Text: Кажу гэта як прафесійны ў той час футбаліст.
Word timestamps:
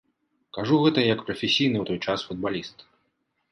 Кажу 0.57 0.79
гэта 0.85 1.03
як 1.13 1.19
прафесійны 1.27 1.77
ў 1.81 1.85
той 1.91 1.99
час 2.09 2.19
футбаліст. 2.31 2.77